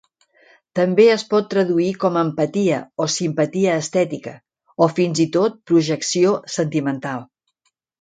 [0.77, 4.35] També es pot traduir com empatia o simpatia estètica,
[4.87, 7.27] o fins i tot projecció sentimental.